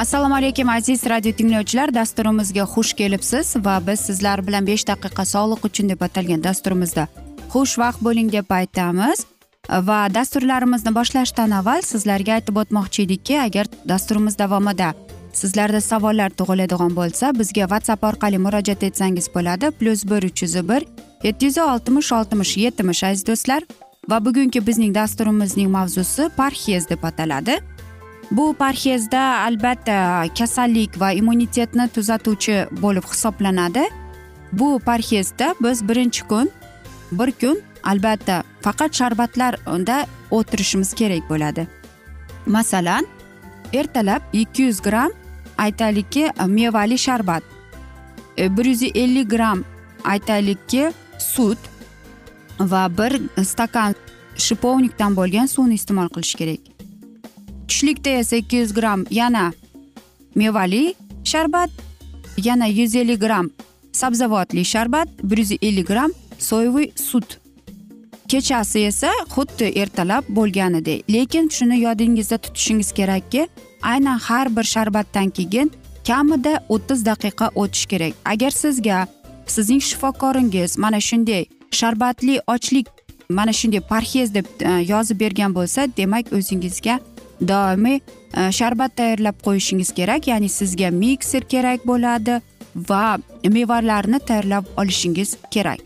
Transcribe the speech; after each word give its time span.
assalomu 0.00 0.34
alaykum 0.34 0.68
aziz 0.68 1.02
radio 1.06 1.32
tinglovchilar. 1.32 1.90
Dasturimizga 1.94 2.64
xush 2.74 2.92
kelibsiz 2.96 3.56
va 3.64 3.74
biz 3.86 4.00
sizlar 4.00 4.40
bilan 4.46 4.66
besh 4.66 4.84
daqiqa 4.88 5.24
sog'liq 5.32 5.66
uchun 5.68 5.90
deb 5.92 6.00
atalgan 6.06 6.44
dasturimizda 6.44 7.04
xushvaqt 7.52 8.00
bo'ling 8.06 8.32
deb 8.32 8.48
aytamiz. 8.58 9.26
Va 9.88 9.98
dasturlarimizni 10.14 10.92
boshlashdan 10.98 11.52
avval 11.58 11.84
sizlarga 11.90 12.38
aytib 12.38 12.62
o'tmoqchi 12.62 13.04
edikki 13.06 13.36
agar 13.40 13.68
dasturimiz 13.92 14.38
davomida 14.38 14.94
sizlarda 15.40 15.80
savollar 15.90 16.30
tug'iladigan 16.38 16.96
bo'lsa 17.00 17.34
bizga 17.40 17.68
whatsapp 17.72 18.08
orqali 18.10 18.38
murojaat 18.46 18.82
etsangiz 18.88 19.28
bo'ladi. 19.34 19.70
Plyus 19.78 20.04
bir 20.10 20.22
uch 20.30 20.42
yuz 20.42 20.56
bir 20.70 20.88
yetti 21.26 21.44
yuz 21.46 21.58
oltmish 21.58 22.12
oltmish 22.18 22.56
yetmish 22.64 23.04
aziz 23.10 23.26
do'stlar. 23.26 23.62
Va 24.10 24.24
bugungi 24.24 24.66
bizning 24.66 24.94
dasturimizning 24.94 25.68
mavzusi 25.76 26.30
parhez 26.36 26.88
deb 26.88 27.04
ataladi. 27.04 27.60
Bu 28.30 28.54
parhezda 28.54 29.20
albatta 29.20 30.24
kasallik 30.38 31.00
va 31.00 31.12
immunitetni 31.12 31.88
tuzatuvchi 31.88 32.66
bo'lib 32.82 33.04
hisoblanadi. 33.12 33.84
Bu 34.52 34.78
parhezda 34.78 35.54
biz 35.60 35.88
birinchi 35.88 36.22
kun 36.28 36.50
bir 37.12 37.32
kun 37.32 37.60
albatta 37.84 38.42
faqat 38.60 38.94
sharbatlarda 38.94 40.06
o'tirishimiz 40.30 40.94
kerak 40.94 41.30
bo'ladi. 41.30 41.66
Masalan 42.46 43.06
ertalab 43.72 44.22
ikki 44.32 44.62
yuz 44.62 44.82
gramm 44.82 45.10
aytaylikki 45.58 46.30
mevali 46.46 46.98
sharbat 46.98 47.42
e, 48.38 48.56
bir 48.56 48.64
yuz 48.64 48.82
ellik 48.82 49.30
gramm 49.30 49.64
aytaylikki 50.04 50.92
sut 51.18 51.58
va 52.60 52.88
bir 52.98 53.44
stakan 53.44 53.94
shipovnikdan 54.36 55.16
bo'lgan 55.16 55.46
suvni 55.46 55.74
iste'mol 55.74 56.08
qilish 56.08 56.34
kerak. 56.34 56.69
Tushlikda 57.70 58.10
esa 58.10 58.36
ikki 58.36 58.56
yuz 58.56 58.74
gramm 58.74 59.04
yana 59.10 59.52
mevali 60.34 60.94
sharbat 61.24 61.70
yana 62.44 62.66
yuz 62.66 62.94
ellik 62.94 63.20
gramm 63.20 63.50
sabzavotli 63.92 64.64
sharbat 64.64 65.08
bir 65.22 65.38
yuz 65.38 65.52
ellik 65.52 65.88
gramm 65.88 66.12
soyevый 66.38 66.92
sut. 66.96 67.38
Kechasi 68.28 68.78
esa 68.78 69.10
xuddi 69.34 69.64
ertalab 69.64 70.24
bo'lganidek 70.28 71.12
lekin 71.12 71.48
shuni 71.48 71.80
yodingizda 71.80 72.38
tutishingiz 72.38 72.92
kerakki 72.92 73.48
aynan 73.82 74.18
har 74.18 74.56
bir 74.56 74.64
sharbatdan 74.64 75.30
keyin 75.30 75.72
kamida 76.06 76.64
o'ttiz 76.68 77.06
daqiqa 77.06 77.50
o'tish 77.54 77.86
kerak. 77.86 78.12
Agar 78.24 78.50
sizga 78.50 79.06
sizning 79.46 79.82
shifokoringiz 79.88 80.78
mana 80.78 81.00
shunday 81.00 81.44
sharbatli 81.70 82.40
ochlik 82.46 82.86
mana 83.28 83.52
shunday 83.52 83.80
parhez 83.80 84.34
deb 84.34 84.46
e, 84.60 84.70
yozib 84.92 85.20
bergan 85.20 85.54
bo'lsa 85.54 85.88
demak 85.96 86.32
o'zingizga 86.32 87.00
doimiy 87.48 88.00
e, 88.36 88.52
sharbat 88.52 88.96
tayyorlab 88.96 89.36
qo'yishingiz 89.44 89.92
kerak 89.94 90.28
ya'ni 90.28 90.48
sizga 90.48 90.90
mikser 90.90 91.42
kerak 91.48 91.86
bo'ladi 91.86 92.40
va 92.74 93.18
mevalarni 93.44 94.18
tayyorlab 94.18 94.64
olishingiz 94.76 95.36
kerak. 95.50 95.78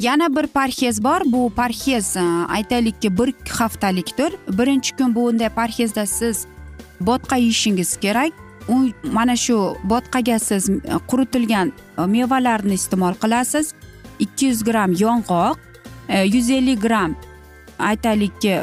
Yana 0.00 0.36
bir 0.36 0.46
parhez 0.46 1.04
bor. 1.04 1.20
Bu 1.26 1.52
parhez 1.56 2.16
e, 2.16 2.20
aytaylikki 2.48 3.18
bir 3.18 3.34
haftalikdir. 3.48 4.32
Birinchi 4.58 4.96
kun 4.96 5.14
bunday 5.14 5.48
parhezda 5.48 6.06
siz 6.06 6.46
bo'tqa 7.00 7.36
yeyishingiz 7.36 7.96
kerak. 7.96 8.32
U 8.68 8.88
mana 9.12 9.36
shu 9.36 9.76
bo'tqaga 9.84 10.38
siz 10.38 10.70
e, 10.70 10.76
quritilgan 11.10 11.72
mevalarni 12.06 12.74
iste'mol 12.74 13.14
qilasiz. 13.22 13.74
ikki 14.20 14.46
yuz 14.46 14.64
gramm 14.64 14.92
yong'oq 15.00 15.56
yuz 16.34 16.50
ellik 16.50 16.82
gramm 16.82 17.16
aytaylikki 17.78 18.54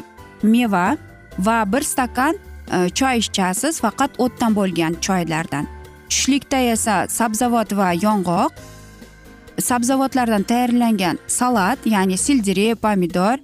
meva 0.43 0.97
va 1.39 1.73
bir 1.73 1.81
stakan 1.81 2.35
e, 2.71 2.89
choy 2.89 3.17
ichasiz 3.17 3.81
faqat 3.81 4.11
o'tdan 4.17 4.55
bo'lgan 4.55 4.93
choylardan. 5.01 5.67
Tushlikda 6.09 6.57
esa 6.57 7.07
sabzavot 7.07 7.77
va 7.77 7.91
yong'oq 7.93 8.51
sabzavotlardan 9.59 10.43
tayyorlangan 10.43 11.17
salat 11.27 11.79
ya'ni 11.85 12.17
sildiri 12.17 12.75
pomidor 12.75 13.37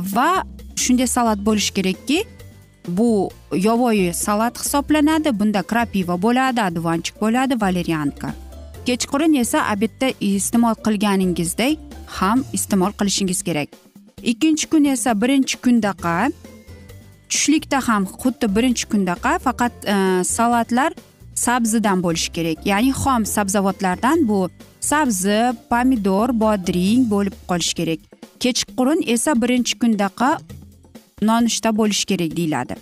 va 0.00 0.44
shunday 0.76 1.06
salat 1.06 1.38
bo'lishi 1.46 1.74
kerakki 1.74 2.24
bu 2.88 3.30
yovvoyi 3.52 4.14
salat 4.14 4.58
hisoblanadi 4.64 5.38
bunda 5.40 5.62
krapiva 5.62 6.22
bo'ladi 6.22 6.60
advanchik 6.62 7.20
bo'ladi 7.20 7.60
valerianka. 7.60 8.34
Kechqurun 8.86 9.34
esa 9.40 9.58
obedda 9.72 10.08
iste'mol 10.20 10.74
qilganingizdek 10.86 11.78
ham 12.06 12.44
iste'mol 12.52 12.92
qilishingiz 12.98 13.42
kerak. 13.42 13.68
Ikkinchi 14.22 14.66
kun 14.70 14.84
esa 14.84 15.20
birinchi 15.20 15.56
kundaqa 15.64 16.30
tushlikda 17.34 17.78
ham 17.88 18.02
xuddi 18.22 18.46
birinchi 18.56 18.84
kundaqa 18.92 19.32
faqat 19.46 19.74
e, 19.94 19.96
salatlar 20.36 20.92
sabzidan 21.34 22.02
bo'lishi 22.06 22.30
kerak. 22.36 22.58
Ya'ni 22.66 22.92
xom 23.02 23.26
sabzavotlardan 23.26 24.28
bu 24.28 24.38
sabzi 24.80 25.38
pomidor 25.70 26.28
bodring 26.42 27.10
bo'lib 27.10 27.34
qolishi 27.50 27.74
kerak. 27.80 28.00
Kechqurun 28.42 29.00
esa 29.14 29.32
birinchi 29.42 29.74
kundaqa 29.82 30.30
nonushta 31.22 31.76
bo'lishi 31.80 32.06
kerak 32.10 32.36
deyiladi. 32.36 32.74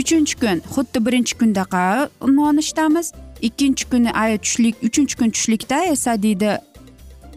Uchinchi 0.00 0.34
kun 0.42 0.58
xuddi 0.74 0.98
birinchi 1.06 1.34
kundaqa 1.40 2.08
nonushtamiz. 2.38 3.12
Ikkinchi 3.48 3.84
kuni 3.90 4.10
tushlik 4.44 4.76
uchinchi 4.86 5.14
kun 5.18 5.30
tushlikda 5.30 5.84
esa 5.94 6.22
deydi 6.22 6.58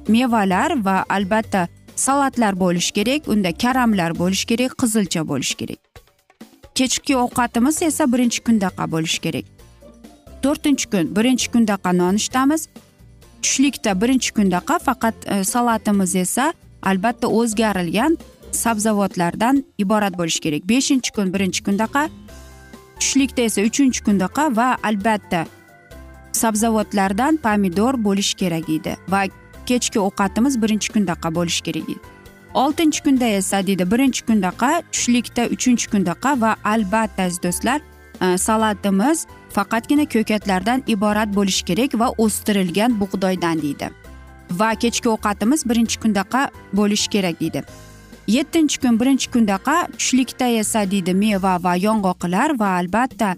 mevalar 0.08 0.72
va 0.86 0.98
albatta 1.10 1.68
salatlar 1.96 2.54
bo'lishi 2.60 2.92
kerak 2.98 3.22
unda 3.28 3.52
karamlar 3.64 4.12
bo'lishi 4.22 4.46
kerak 4.52 4.72
qizilcha 4.82 5.28
bo'lishi 5.32 5.56
kerak. 5.62 5.95
Kechki 6.76 7.18
ovqatimiz 7.18 7.82
esa 7.82 8.12
birinchi 8.12 8.44
kundaqa 8.44 8.92
bo'lishi 8.92 9.20
kerak. 9.26 9.46
To'rtinchi 10.44 10.90
kun 10.92 11.16
birinchi 11.16 11.48
kundaqa 11.52 11.92
nonushtamiz. 12.02 12.68
Tushlikda 13.42 14.02
birinchi 14.02 14.32
kundaqa 14.38 14.80
faqat 14.80 15.16
e, 15.34 15.44
salatimiz 15.44 16.16
esa 16.16 16.54
albatta 16.84 17.28
o'zgarilgan 17.28 18.18
sabzavotlardan 18.52 19.64
iborat 19.78 20.18
bo'lishi 20.20 20.40
kerak. 20.46 20.62
Beshinchi 20.72 21.12
kun 21.16 21.34
birinchi 21.34 21.64
kundaqa 21.64 22.10
tushlikda 23.00 23.42
esa 23.42 23.62
uchinchi 23.62 24.04
kundaqa 24.08 24.44
va 24.58 24.68
albatta 24.84 25.46
sabzavotlardan 26.32 27.38
pomidor 27.38 27.94
bo'lishi 28.08 28.36
kerak 28.42 28.70
edi 28.78 28.98
va 29.14 29.22
kechki 29.70 30.00
ovqatimiz 30.08 30.62
birinchi 30.64 30.90
kundaqa 30.96 31.36
bo'lishi 31.38 31.64
kerak 31.68 31.90
edi. 31.90 32.15
Oltinchi 32.56 33.04
kunda 33.04 33.26
esa 33.26 33.68
deydi 33.68 33.92
birinchi 33.92 34.26
kundaqa 34.26 34.84
tushlikda 34.92 35.44
uchinchi 35.56 35.88
kundaqa 35.94 36.42
va 36.42 36.56
albatta 36.64 37.24
aziz 37.24 37.44
do'stlar 37.44 37.80
e, 38.22 38.38
salatimiz 38.38 39.26
faqatgina 39.56 40.06
ko'katlardan 40.14 40.84
iborat 40.88 41.36
bo'lishi 41.36 41.66
kerak 41.70 42.00
va 42.02 42.08
o'stirilgan 42.24 43.00
bug'doydan 43.02 43.62
deydi. 43.62 43.90
Va 44.60 44.70
kechki 44.76 45.10
ovqatimiz 45.16 45.70
birinchi 45.70 46.00
kundaqa 46.04 46.42
bo'lishi 46.74 47.10
kerak 47.10 47.40
deydi. 47.40 47.64
Yettinchi 48.28 48.82
kun 48.82 49.00
birinchi 49.00 49.32
kundaqa 49.32 49.76
tushlikda 49.98 50.48
esa 50.62 50.92
deydi 50.92 51.14
meva 51.14 51.54
va 51.64 51.76
yong'oqlar 51.88 52.60
va 52.60 52.70
albatta 52.80 53.36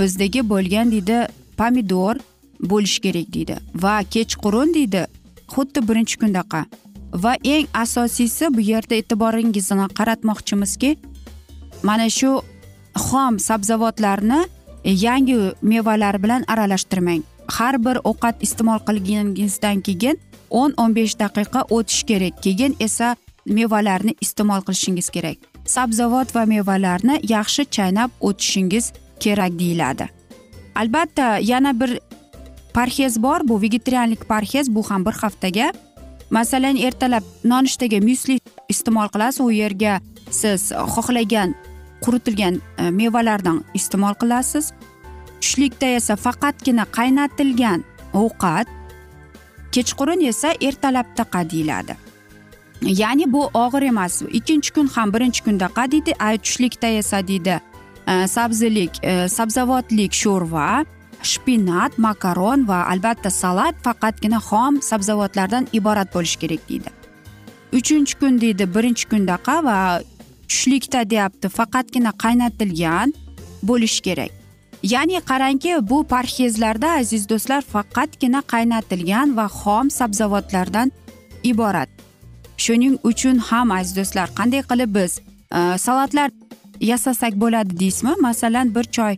bizdagi 0.00 0.48
bo'lgan 0.52 0.90
deydi 0.94 1.18
pomidor 1.58 2.16
bo'lishi 2.60 3.00
kerak 3.06 3.28
deydi. 3.34 3.56
Va 3.84 3.96
kechqurun 4.14 4.74
deydi 4.74 5.06
xuddi 5.54 5.88
birinchi 5.88 6.16
kundaqa. 6.22 6.66
Va 7.22 7.34
eng 7.44 7.66
asosiysi 7.74 8.54
bu 8.54 8.60
yerda 8.60 8.94
e'tiboringizni 8.94 9.86
qaratmoqchimizki 9.98 10.90
mana 11.82 12.08
shu 12.18 12.30
xom 13.08 13.38
sabzavotlarni 13.48 14.40
yangi 14.84 15.36
mevalar 15.62 16.22
bilan 16.22 16.44
aralashtirmang. 16.48 17.22
Har 17.46 17.78
bir 17.84 17.96
ovqat 18.04 18.42
iste'mol 18.42 18.80
qilganingizdan 18.86 19.82
keyin 19.86 20.18
o'n 20.50 20.72
o'n 20.76 20.94
besh 20.94 21.14
daqiqa 21.18 21.60
o'tishi 21.70 22.06
kerak 22.06 22.42
keyin 22.42 22.76
esa 22.80 23.16
mevalarni 23.46 24.14
iste'mol 24.20 24.62
qilishingiz 24.66 25.10
kerak. 25.10 25.38
Sabzavot 25.66 26.34
va 26.34 26.44
mevalarni 26.44 27.20
yaxshi 27.34 27.66
chaynab 27.76 28.10
o'tishingiz 28.20 28.92
kerak 29.20 29.58
deyiladi. 29.58 30.06
Albatta 30.74 31.38
yana 31.38 31.72
bir 31.80 31.98
parhez 32.74 33.22
bor 33.22 33.40
bu 33.48 33.62
vegetarianlik 33.62 34.28
parhez 34.28 34.74
bu 34.74 34.82
ham 34.90 35.06
bir 35.06 35.12
haftaga 35.12 35.72
masalan 36.30 36.76
ertalab 36.76 37.24
nonushtaga 37.44 38.00
myusli 38.00 38.40
iste'mol 38.68 39.08
qilasiz 39.14 39.40
u 39.40 39.50
yerga 39.50 40.00
siz 40.30 40.72
xohlagan 40.94 41.54
quritilgan 42.04 42.60
e, 42.78 42.90
mevalardan 42.90 43.64
iste'mol 43.74 44.14
qilasiz. 44.22 44.72
Tushlikda 45.40 45.86
esa 45.98 46.16
faqatgina 46.16 46.84
qaynatilgan 46.98 47.84
ovqat 48.14 48.66
kechqurun 49.72 50.20
esa 50.32 50.54
ertalabda 50.60 51.24
deyiladi 51.50 51.96
ya'ni 52.82 53.32
bu 53.32 53.50
og'ir 53.54 53.82
emas 53.82 54.22
ikkinchi 54.22 54.72
kun 54.72 54.86
ham 54.86 55.12
birinchi 55.14 55.44
kunda 55.44 55.68
deydi 55.92 56.12
tushlikda 56.42 56.86
esa 56.86 57.28
deydi 57.28 57.60
e, 58.06 58.26
sabzilik 58.28 58.90
e, 59.02 59.28
sabzavotlik 59.28 60.12
sho'rva 60.12 60.84
shpinat 61.32 61.98
makaron 62.06 62.68
va 62.70 62.78
albatta 62.92 63.30
salat 63.42 63.74
faqatgina 63.86 64.38
xom 64.48 64.74
sabzavotlardan 64.90 65.64
iborat 65.78 66.08
bo'lishi 66.14 66.38
kerak 66.42 66.62
deydi. 66.70 66.90
Uchinchi 67.78 68.14
kun 68.20 68.40
deydi 68.44 68.64
birinchi 68.74 69.04
kundaqa 69.12 69.56
va 69.68 69.78
tushlikda 70.48 71.00
deyapti 71.12 71.48
faqatgina 71.58 72.12
qaynatilgan 72.24 73.14
bo'lishi 73.68 74.02
kerak. 74.08 74.32
Ya'ni 74.92 75.20
qarangki 75.30 75.72
bu 75.90 75.98
parhezlarda 76.12 76.88
aziz 77.00 77.28
do'stlar 77.28 77.62
faqatgina 77.74 78.40
qaynatilgan 78.52 79.36
va 79.38 79.46
xom 79.60 79.86
sabzavotlardan 79.98 80.92
iborat. 81.42 81.88
Shuning 82.64 82.94
uchun 83.10 83.36
ham 83.48 83.70
aziz 83.78 83.96
do'stlar 83.98 84.28
qanday 84.38 84.62
qilib 84.70 84.90
biz 84.98 85.12
e, 85.58 85.78
salatlar 85.86 86.30
yasasak 86.80 87.32
bo'ladi 87.42 87.72
deysizmi? 87.80 88.14
Masalan 88.28 88.74
bir 88.74 88.84
choy 88.96 89.14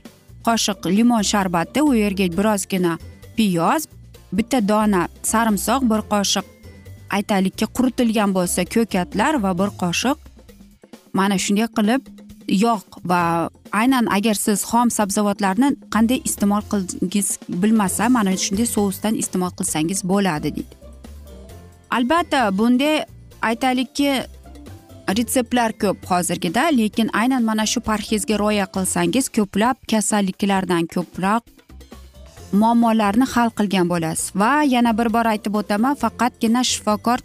qoshiq 0.46 0.86
limon 0.96 1.22
sharbati 1.32 1.82
u 1.88 1.94
yerga 1.94 2.26
birozgina 2.38 2.98
piyoz 3.36 3.82
bitta 4.32 4.58
dona 4.68 5.02
sarimsoq 5.22 5.82
bir 5.90 6.00
qoshiq 6.12 6.46
aytaylikki 7.16 7.66
quritilgan 7.76 8.34
bo'lsa 8.36 8.64
ko'katlar 8.74 9.42
va 9.44 9.52
bir 9.60 9.70
qoshiq 9.82 10.18
mana 11.18 11.36
shunday 11.44 11.68
qilib 11.78 12.02
yog' 12.48 12.98
va 13.10 13.50
aynan 13.72 14.06
agar 14.16 14.34
siz 14.34 14.64
xom 14.70 14.88
sabzavotlarni 14.98 15.68
qanday 15.94 16.20
iste'mol 16.28 16.62
qilgingiz 16.72 17.28
bilmasa 17.62 18.08
mana 18.16 18.32
shunday 18.44 18.68
sousdan 18.76 19.14
iste'mol 19.22 19.52
qilsangiz 19.58 20.00
bo'ladi 20.12 20.54
deydi. 20.56 20.74
Albatta 21.96 22.40
bunday 22.58 23.04
aytaylikki 23.42 24.10
retseptlar 25.16 25.72
ko'p 25.82 26.06
hozirgida 26.10 26.64
lekin 26.80 27.08
aynan 27.12 27.42
mana 27.42 27.66
shu 27.66 27.80
parhezga 27.80 28.38
rioya 28.38 28.66
qilsangiz 28.74 29.28
ko'plab 29.36 29.76
kasalliklardan 29.92 30.84
ko'proq 30.94 31.42
muammolarni 32.52 33.26
hal 33.34 33.48
qilgan 33.58 33.86
bo'lasiz. 33.92 34.32
Va 34.40 34.52
yana 34.74 34.92
bir 34.98 35.12
bor 35.16 35.26
aytib 35.34 35.54
o'taman 35.60 35.94
faqatgina 36.02 36.62
shifokor 36.70 37.18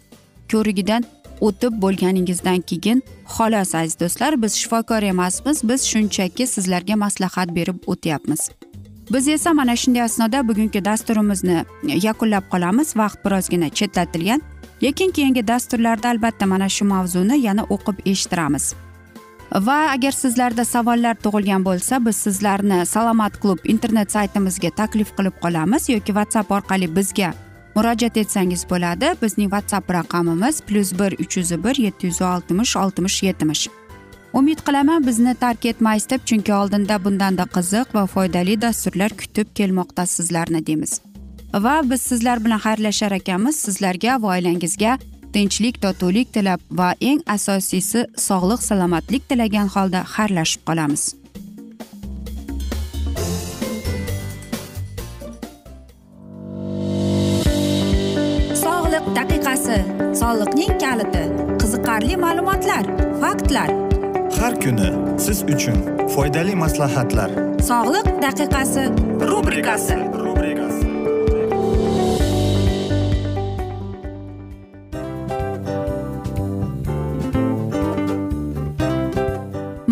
ko'rigidan 0.52 1.02
o'tib 1.46 1.72
bo'lganingizdan 1.84 2.60
keyin 2.70 3.02
xolos 3.34 3.74
aziz 3.80 3.96
do'stlar 4.00 4.42
biz 4.42 4.52
shifokor 4.60 5.02
emasmiz 5.12 5.58
biz 5.68 5.80
shunchaki 5.90 6.46
sizlarga 6.54 6.96
maslahat 7.04 7.48
berib 7.56 7.78
o'tyapmiz. 7.86 8.50
Biz 9.12 9.28
esa 9.28 9.52
mana 9.52 9.76
shunday 9.76 10.02
asnoda 10.02 10.48
bugungi 10.48 10.84
dasturimizni 10.84 11.64
yakunlab 12.06 12.44
qolamiz 12.52 12.96
vaqt 12.96 13.18
birozgina 13.24 13.68
chetlatilgan. 13.68 14.40
Lekin 14.84 15.10
keyingi 15.10 15.46
dasturlarda 15.48 16.08
albatta 16.08 16.46
mana 16.46 16.68
shu 16.68 16.84
mavzuni 16.84 17.36
yana 17.46 17.62
o'qib 17.74 17.96
eshittiramiz. 18.12 18.74
Va 19.66 19.78
agar 19.94 20.12
sizlarda 20.12 20.64
savollar 20.64 21.14
tug'ilgan 21.24 21.64
bo'lsa 21.68 22.00
biz 22.06 22.16
sizlarni 22.16 22.86
salomat 22.86 23.40
klub 23.42 23.58
internet 23.74 24.12
saytimizga 24.16 24.70
taklif 24.80 25.16
qilib 25.16 25.36
qolamiz 25.44 25.88
yoki 25.94 26.12
whatsapp 26.18 26.50
orqali 26.56 26.88
bizga 26.96 27.30
murojaat 27.76 28.16
etsangiz 28.22 28.66
bo'ladi. 28.70 29.14
Bizning 29.22 29.50
whatsapp 29.54 29.94
raqamimiz 29.98 30.60
plyus 30.66 30.92
bir 31.00 31.12
uch 31.24 31.36
yuz 31.36 31.50
bir 31.64 31.76
yetti 31.86 32.06
yuz 32.10 32.20
oltmish 32.22 32.76
oltmish 32.82 33.22
yetmish. 33.22 33.68
Umid 34.32 34.60
qilaman 34.66 35.06
bizni 35.06 35.34
tark 35.34 35.66
etmaysiz 35.66 36.10
deb 36.10 36.22
chunki 36.28 36.54
oldinda 36.54 37.04
bundanda 37.04 37.44
qiziq 37.56 37.94
va 37.94 38.06
foydali 38.06 38.60
dasturlar 38.60 39.10
kutib 39.20 39.48
kelmoqda 39.54 40.06
sizlarni 40.06 40.66
deymiz. 40.66 41.00
Va 41.62 41.80
biz 41.90 42.00
sizlar 42.00 42.44
bilan 42.44 42.58
xayrlashar 42.58 43.12
ekanmiz. 43.12 43.56
Sizlarga 43.56 44.22
va 44.22 44.36
oilangizga 44.36 44.98
tinchlik 45.32 45.82
totuvlik 45.82 46.32
tilab 46.32 46.60
va 46.70 46.94
eng 47.00 47.20
asosiysi 47.26 48.06
sog'lik 48.28 48.62
salomatlik 48.62 49.28
tilagan 49.28 49.68
holda 49.74 50.04
xayrlashib 50.14 50.62
qolamiz. 50.68 51.04
Sog'liq 58.64 59.06
daqiqasi 59.18 59.78
soliqning 60.20 60.74
kaliti 60.84 61.24
qiziqarli 61.60 62.16
ma'lumotlar 62.24 62.84
faktlar. 63.22 63.70
Har 64.40 64.54
kuni 64.62 64.90
siz 65.26 65.42
uchun 65.54 65.78
foydali 66.14 66.54
maslahatlar. 66.64 67.30
Sog'liq 67.70 68.08
daqiqasi 68.26 68.84
rubrikasi 69.30 69.98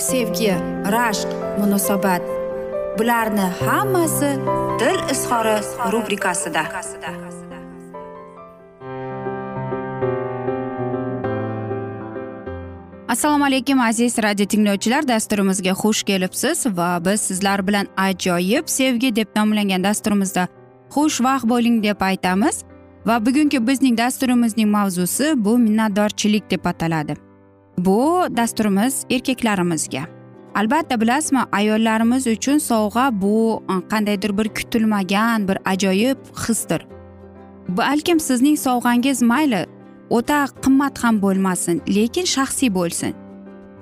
sevgi 0.00 0.54
rashq 0.92 1.28
munosabat. 1.58 2.22
Bularni 2.98 3.46
hammasi 3.60 4.30
dil 4.80 4.98
izhori 5.12 5.56
rubrikasida. 5.92 6.62
Assalomu 13.08 13.44
alaykum 13.44 13.80
aziz 13.80 14.18
radio 14.18 14.46
tinglovchilar. 14.46 15.08
Dasturimizga 15.08 15.70
xush 15.70 16.02
kelibsiz 16.02 16.66
va 16.66 17.04
biz 17.04 17.20
sizlar 17.20 17.66
bilan 17.66 17.86
ajoyib 17.96 18.68
sevgi 18.68 19.16
deb 19.16 19.28
nomlangan 19.36 19.84
dasturimizda 19.84 20.48
xushvaqt 20.94 21.48
bo'ling 21.48 21.82
deb 21.82 22.00
aytamiz. 22.00 22.64
Va 23.06 23.26
bugungi 23.26 23.66
bizning 23.66 23.98
dasturimizning 23.98 24.70
mavzusi 24.70 25.32
bu 25.36 25.58
minnatdorchilik 25.58 26.50
deb 26.50 26.64
ataladi. 26.64 27.29
Bu 27.78 28.26
dasturimiz 28.36 29.04
erkaklarimizga 29.10 30.20
albatta 30.54 31.00
bilasizmi 31.00 31.40
ayollarimiz 31.52 32.26
uchun 32.26 32.58
sovg'a 32.58 33.22
bu 33.22 33.62
e, 33.70 33.88
qandaydir 33.88 34.38
bir 34.38 34.48
kutilmagan 34.48 35.48
bir 35.48 35.58
ajoyib 35.64 36.18
hisdir. 36.48 36.86
Balkim 37.68 38.20
sizning 38.20 38.58
sovg'angiz 38.58 39.22
mayli 39.22 39.66
o'ta 40.10 40.46
qimmat 40.62 40.98
ham 41.04 41.22
bo'lmasin 41.22 41.82
lekin 41.96 42.24
shaxsiy 42.24 42.74
bo'lsin. 42.74 43.14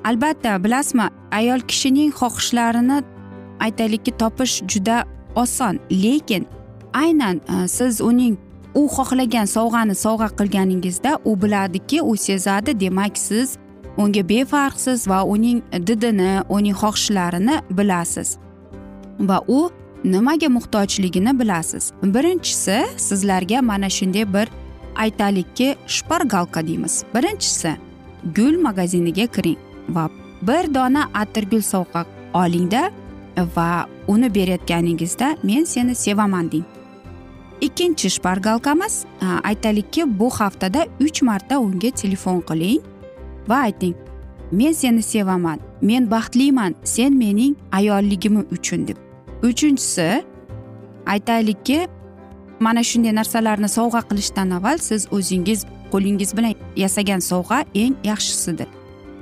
Albatta 0.05 0.65
bilasizmi 0.65 1.09
ayol 1.33 1.61
kishining 1.61 2.13
xohishlarini 2.13 3.03
aytaylikki 3.61 4.11
topish 4.19 4.63
juda 4.69 5.05
oson 5.37 5.79
lekin 5.91 6.47
aynan 6.95 7.37
e, 7.37 7.69
siz 7.69 8.01
uning 8.01 8.37
u 8.75 8.87
xohlagan 8.97 9.47
sovg'ani 9.57 9.95
sovg'a 9.95 10.29
qilganingizda 10.39 11.19
u 11.25 11.43
biladiki 11.43 12.03
u 12.03 12.17
sezadi 12.17 12.81
demak 12.81 13.19
siz 13.19 13.59
unga 13.99 14.29
befarqsiz 14.29 15.09
va 15.09 15.23
uning 15.25 15.63
didini 15.87 16.43
uning 16.49 16.77
xohishlarini 16.83 17.61
bilasiz. 17.71 18.39
Va 19.21 19.41
u 19.49 19.71
nimaga 20.05 20.49
muhtojligini 20.49 21.41
bilasiz. 21.41 21.93
Birinchisi 22.03 22.79
sizlarga 22.97 23.63
mana 23.63 23.91
shunday 23.91 24.33
bir 24.35 24.49
aytaylikki 24.97 25.77
shpargalka 25.87 26.67
deymiz. 26.67 27.05
Birinchisi 27.15 27.77
gul 28.37 28.61
magaziniga 28.63 29.27
kiring 29.27 29.59
va 29.89 30.11
bir 30.43 30.75
dona 30.75 31.11
atirgul 31.15 31.63
sovg'a 31.63 32.05
olingda 32.35 32.91
va 33.57 33.87
uni 34.09 34.35
berayotganingizda 34.35 35.37
men 35.43 35.65
seni 35.65 35.95
sevaman 35.95 36.53
deng. 36.53 36.65
Ikkinchi 37.61 38.11
shpargalkamiz 38.11 39.05
aytaylikki 39.45 40.19
bu 40.19 40.31
haftada 40.31 40.87
uch 41.01 41.23
marta 41.23 41.59
unga 41.59 41.91
telefon 41.91 42.41
qiling. 42.41 42.83
Va 43.49 43.59
ayting 43.69 43.95
men 44.53 44.73
seni 44.73 45.03
sevaman 45.03 45.61
men 45.83 46.11
baxtliman 46.11 46.75
sen 46.85 47.13
mening 47.19 47.57
ayolligim 47.73 48.47
uchun 48.51 48.89
deb. 48.89 48.97
Uchinchisi 49.43 50.25
aytaylikki 51.07 51.89
mana 52.61 52.83
shunday 52.83 53.13
narsalarni 53.15 53.69
sovg'a 53.69 54.03
qilishdan 54.11 54.51
avval 54.57 54.79
siz 54.79 55.07
o'zingiz 55.13 55.67
qo'lingiz 55.93 56.37
bilan 56.37 56.55
yasagan 56.77 57.21
sovg'a 57.31 57.65
eng 57.75 57.95
yaxshisidir. 58.05 58.69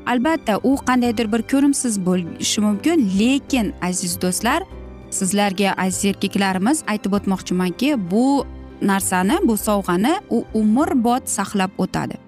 Albatta 0.06 0.60
u 0.62 0.76
qandaydir 0.88 1.32
bir 1.32 1.42
ko'rimsiz 1.52 1.94
bo'lishi 2.06 2.60
mumkin 2.60 2.98
lekin 3.18 3.74
aziz 3.82 4.20
do'stlar 4.22 4.62
sizlarga 5.10 5.74
aziz 5.84 6.04
erkaklarimiz 6.04 6.84
aytib 6.86 7.12
o'tmoqchimanki 7.18 8.10
bu 8.10 8.46
narsani 8.82 9.36
bu 9.48 9.56
sovg'ani 9.56 10.14
u 10.30 10.44
umrbod 10.54 11.26
saqlab 11.26 11.70
o'tadi. 11.78 12.25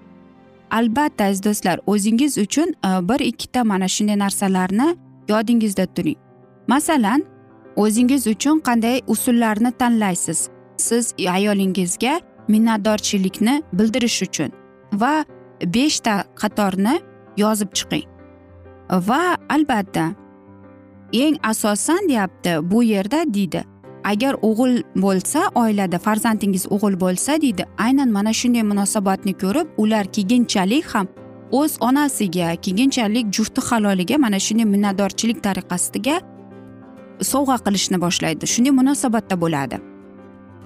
Albatta 0.71 1.23
aziz 1.23 1.43
do'stlar 1.43 1.79
o'zingiz 1.87 2.37
uchun 2.37 2.69
e, 2.69 3.09
bir 3.09 3.19
ikkita 3.19 3.63
mana 3.63 3.87
shunday 3.87 4.19
narsalarni 4.19 4.97
yodingizda 5.29 5.85
turing. 5.85 6.17
Masalan 6.67 7.23
o'zingiz 7.75 8.27
uchun 8.27 8.59
qanday 8.59 9.01
usullarni 9.07 9.71
tanlaysiz? 9.71 10.49
Siz 10.77 11.13
ayolingizga 11.29 12.21
minnatdorchilikni 12.47 13.63
bildirish 13.73 14.21
uchun 14.21 14.51
va 14.93 15.25
beshta 15.65 16.23
qatorni 16.35 17.01
yozib 17.37 17.73
chiqing. 17.73 18.05
Va 18.91 19.37
albatta 19.49 20.05
eng 21.13 21.37
asosan 21.43 22.09
deyapti 22.09 22.71
bu 22.71 22.83
yerda 22.83 23.33
deydi. 23.33 23.63
Agar 24.03 24.35
o'g'il 24.41 24.83
bo'lsa 24.95 25.41
oilada 25.55 25.99
farzandingiz 25.99 26.65
o'g'il 26.75 26.99
bo'lsa 26.99 27.41
deydi 27.41 27.63
aynan 27.77 28.09
mana 28.09 28.33
shunday 28.33 28.63
munosabatni 28.71 29.33
ko'rib 29.43 29.67
ular 29.77 30.05
keyinchalik 30.15 30.85
ham 30.93 31.07
o'z 31.51 31.77
onasiga 31.81 32.55
keyinchalik 32.55 33.25
jufti 33.35 33.61
haloliga 33.69 34.17
mana 34.17 34.39
shunday 34.39 34.67
minnatdorchilik 34.73 35.43
tariqasiga 35.47 36.21
sovg'a 37.21 37.57
qilishni 37.65 37.97
boshlaydi. 38.01 38.47
Shunday 38.53 38.73
munosabatda 38.81 39.35
bo'ladi. 39.41 39.77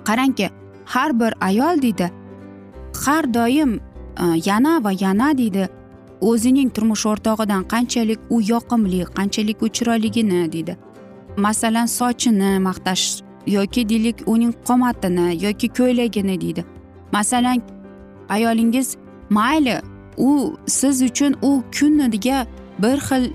Qarangki 0.07 0.49
har 0.85 1.19
bir 1.19 1.33
ayol 1.41 1.81
deydi 1.81 2.11
har 3.05 3.33
doim 3.33 3.71
e, 3.75 4.25
yana 4.45 4.83
va 4.83 4.91
yana 4.91 5.37
deydi 5.37 5.69
o'zining 6.21 6.69
turmush 6.75 7.05
o'rtog'idan 7.11 7.63
qanchalik 7.73 8.19
u 8.29 8.41
yoqimli 8.41 9.05
qanchalik 9.17 9.63
u 9.63 9.67
chiroyligini 9.67 10.51
deydi. 10.51 10.77
Masalan 11.37 11.85
sochini 11.85 12.59
maqtash 12.59 13.21
yoki 13.47 13.89
deylik 13.89 14.15
uning 14.25 14.53
qomatini 14.67 15.45
yoki 15.45 15.67
ko'ylagini 15.69 16.41
deydi. 16.41 16.65
Masalan 17.11 17.61
ayolingiz 18.29 18.95
mayli 19.29 19.81
u 20.17 20.57
siz 20.67 21.01
uchun 21.01 21.35
u 21.41 21.63
kuniga 21.79 22.47
bir 22.79 22.97
xil 22.97 23.31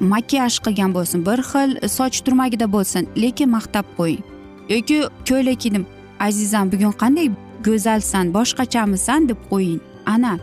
makiyaj 0.00 0.58
qilgan 0.64 0.94
bo'lsin 0.94 1.26
bir 1.26 1.40
xil 1.50 1.88
soch 1.88 2.16
turmagida 2.24 2.72
bo'lsin 2.72 3.08
lekin 3.16 3.48
maqtab 3.56 3.86
qo'ying 3.98 4.22
yoki 4.68 5.02
ko'ylak 5.28 5.60
kiydim 5.60 5.84
azizam 6.20 6.72
bugun 6.72 6.92
qanday 7.02 7.28
go'zalsan 7.64 8.34
boshqachamisan 8.34 9.28
deb 9.28 9.40
qo'ying 9.50 9.80
ana. 10.06 10.38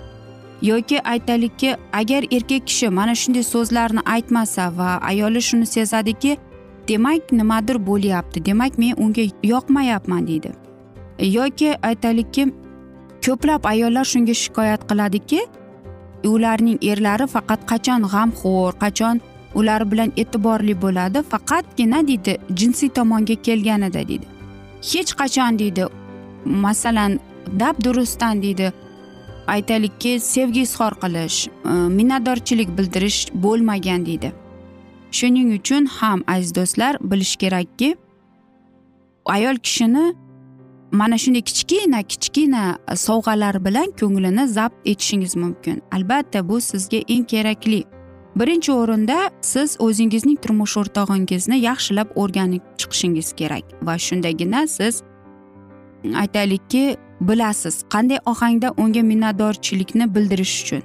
Yoki 0.62 1.02
aytaylikki 1.02 1.76
agar 1.94 2.24
erkak 2.32 2.68
kishi 2.68 2.90
mana 2.90 3.16
shunday 3.16 3.44
so'zlarni 3.44 4.02
aytmasa 4.06 4.78
va 4.78 4.90
ayoli 5.12 5.42
shuni 5.42 5.66
sezadiki 5.66 6.38
demak 6.88 7.32
nimadir 7.32 7.78
bo'lyapti? 7.88 8.46
Demak 8.46 8.78
men 8.78 8.94
unga 8.98 9.22
yoqmayapman 9.44 10.28
deydi. 10.28 10.52
E, 11.20 11.26
yoki 11.28 11.76
aytaylikki 11.90 12.54
ko'plab 13.26 13.66
ayollar 13.74 14.06
shunga 14.06 14.34
shikoyat 14.44 14.82
qiladiki 14.90 15.42
ularning 16.24 16.80
erlari 16.92 17.28
faqat 17.36 17.62
qachon 17.72 18.02
g'amxo'r 18.14 18.74
qachon 18.84 19.22
ular 19.60 19.82
bilan 19.92 20.12
e'tiborli 20.22 20.76
bo'ladi 20.82 21.24
faqatgina 21.32 22.08
deydi 22.08 22.38
jinsiy 22.60 22.90
tomonga 22.90 23.36
kelganida 23.48 24.08
deydi. 24.10 24.28
Hech 24.92 25.12
qachon 25.22 25.60
deydi 25.60 25.86
masalan 26.46 27.20
dab 27.60 27.76
durustdan 27.84 28.42
deydi 28.42 28.74
aytaylikki 29.48 30.20
sevgi 30.20 30.62
izhor 30.68 30.94
qilish 31.04 31.48
e, 31.48 31.74
minnatdorchilik 31.98 32.70
bildirish 32.78 33.20
bo'lmagan 33.34 34.06
deydi. 34.06 34.32
Shuning 35.12 35.50
uchun 35.60 35.86
ham 35.86 36.24
aziz 36.28 36.56
do'stlar 36.56 36.98
bilish 37.12 37.36
kerakki 37.36 37.96
ayol 39.26 39.56
kishini 39.56 40.06
mana 40.92 41.18
shunday 41.18 41.42
kichkina 41.42 42.04
kichkina 42.04 42.78
sovg'alar 42.96 43.66
bilan 43.66 43.92
ko'nglini 44.00 44.48
zabt 44.48 44.76
etishingiz 44.86 45.36
mumkin. 45.36 45.82
Albatta 45.92 46.50
bu 46.50 46.62
sizga 46.62 46.98
eng 47.08 47.26
kerakli. 47.26 47.84
Birinchi 48.36 48.72
o'rinda 48.72 49.32
siz 49.42 49.78
o'zingizning 49.80 50.38
turmush 50.44 50.78
o'rtog'ingizni 50.82 51.58
yaxshilab 51.70 52.10
o'rganib 52.16 52.64
chiqishingiz 52.80 53.34
kerak 53.40 53.64
va 53.82 53.98
shundagina 53.98 54.68
siz 54.68 55.02
hmm, 56.02 56.16
aytaylikki 56.16 56.98
bilasiz 57.22 57.84
qanday 57.94 58.20
ohangda 58.26 58.74
unga 58.78 59.02
minnatdorchilikni 59.12 60.16
bildirish 60.16 60.56
uchun. 60.64 60.82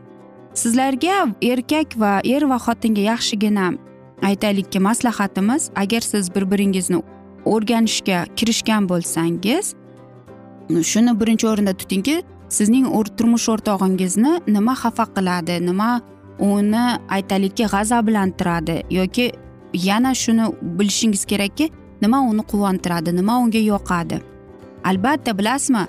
Sizlarga 0.55 1.17
erkak 1.43 1.99
va 2.03 2.21
er 2.25 2.43
va 2.51 2.59
xotinga 2.67 3.03
yaxshigina 3.13 3.73
aytaylikki 4.23 4.79
maslahatimiz 4.79 5.71
agar 5.77 6.01
siz 6.01 6.35
bir 6.35 6.51
biringizni 6.51 7.03
o'rganishga 7.45 8.25
kirishgan 8.37 8.89
bo'lsangiz 8.89 9.75
shuni 10.83 11.21
birinchi 11.21 11.47
o'rinda 11.49 11.73
tutingki 11.73 12.23
sizning 12.49 12.87
turmush 13.17 13.49
o'rtog'ingizni 13.49 14.41
nima 14.47 14.75
xafa 14.83 15.05
qiladi 15.17 15.67
nima 15.67 16.01
uni 16.39 16.85
aytaylikki 17.09 17.65
g'azablantiradi 17.73 18.77
yoki 18.91 19.33
yana 19.75 20.15
shuni 20.15 20.45
bilishingiz 20.63 21.25
kerakki 21.25 21.71
nima 22.03 22.21
uni 22.21 22.43
quvontiradi 22.43 23.17
nima 23.17 23.39
unga 23.39 23.59
yoqadi. 23.59 24.21
Albatta 24.85 25.39
bilasizmi 25.39 25.87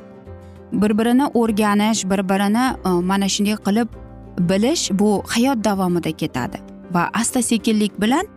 bir 0.71 0.97
birini 0.97 1.25
o'rganish 1.33 2.05
bir 2.09 2.29
birini 2.29 2.65
e, 2.85 2.89
mana 2.89 3.29
shunday 3.29 3.55
qilib 3.67 3.87
bilish 4.39 4.91
bu 4.91 5.23
hayot 5.27 5.63
davomida 5.63 6.11
ketadi. 6.11 6.57
Va 6.91 7.09
asta 7.13 7.41
sekinlik 7.41 8.01
bilan 8.01 8.27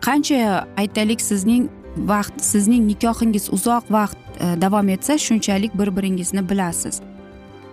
qancha 0.00 0.66
aytaylik 0.76 1.20
sizning 1.20 1.68
vaqt 1.96 2.40
sizning 2.40 2.86
nikohingiz 2.86 3.48
uzoq 3.52 3.84
vaqt 3.90 4.18
e, 4.40 4.60
davom 4.60 4.88
etsa 4.88 5.18
shunchalik 5.18 5.78
bir 5.78 5.96
biringizni 5.96 6.50
bilasiz. 6.50 7.00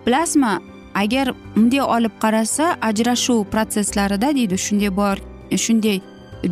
Bilasizmi 0.06 0.58
agar 0.94 1.34
bunday 1.56 1.82
olib 1.82 2.14
qarasa 2.20 2.76
ajrashuv 2.82 3.44
protsesslarida 3.44 4.34
deydi 4.34 4.58
shunday 4.58 4.96
bor 4.96 5.16
e, 5.50 5.56
shunday 5.58 6.00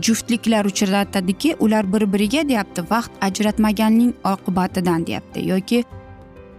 juftliklar 0.03 0.65
uchratadiki 0.65 1.57
ular 1.61 1.93
bir 1.93 2.12
biriga 2.12 2.49
deyapti 2.49 2.83
vaqt 2.91 3.11
ajratmaganning 3.21 4.15
oqibatidan 4.25 5.07
deyapti. 5.07 5.49
Yoki 5.49 5.85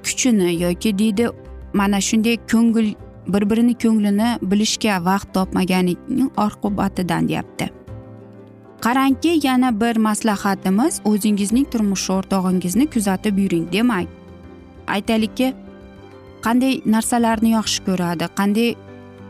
kuchini 0.03 0.61
yoki 0.61 0.97
deydi 0.99 1.29
mana 1.73 2.01
shunday 2.01 2.37
ko'ngil 2.51 2.95
bir 3.27 3.49
birini 3.49 3.75
ko'nglini 3.83 4.29
bilishga 4.41 5.05
vaqt 5.05 5.33
topmaganining 5.33 6.31
oqibatidan 6.37 7.27
deyapti. 7.27 7.69
Qarangki 8.81 9.39
yana 9.43 9.81
bir 9.81 9.95
maslahatimiz 9.97 11.01
o'zingizning 11.05 11.65
turmush 11.71 12.09
o'rtog'ingizni 12.09 12.85
kuzatib 12.93 13.37
yuring 13.37 13.67
demak 13.73 14.07
aytaylikki 14.87 15.53
qanday 16.45 16.73
narsalarni 16.85 17.53
yaxshi 17.57 17.85
ko'radi 17.87 18.25
qanday 18.39 18.69